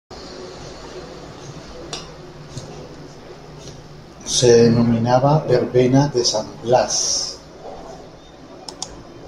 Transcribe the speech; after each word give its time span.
Se 4.25 4.51
denominaba 4.63 5.43
verbena 5.43 6.07
de 6.07 6.25
San 6.25 6.47
Blas. 6.63 7.37